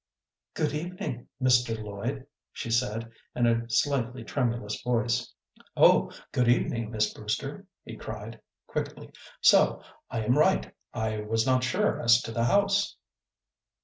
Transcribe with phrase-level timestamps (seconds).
[0.55, 1.79] "Good evening, Mr.
[1.79, 5.31] Lloyd," she said, in a slightly tremulous voice.
[5.77, 9.11] "Oh, good evening, Miss Brewster," he cried, quickly.
[9.41, 10.73] "So I am right!
[10.91, 12.95] I was not sure as to the house."